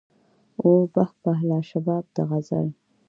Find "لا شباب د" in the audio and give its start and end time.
1.49-2.17